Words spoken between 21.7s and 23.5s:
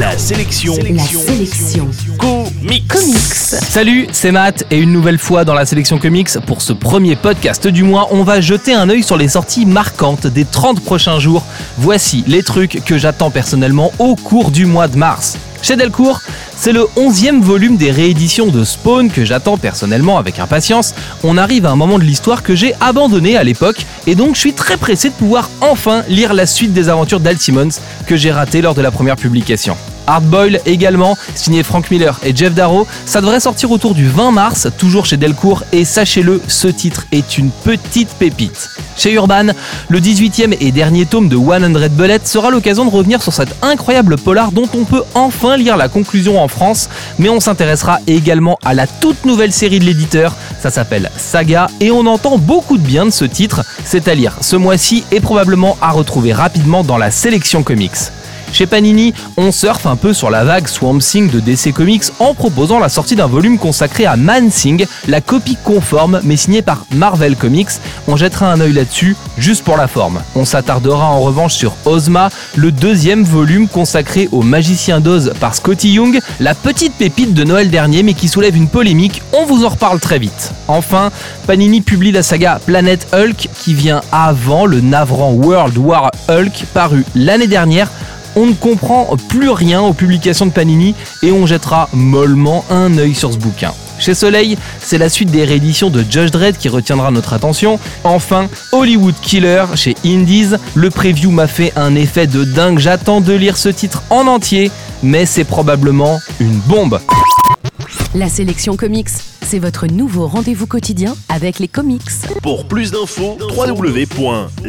un moment de l'histoire que j'ai abandonné à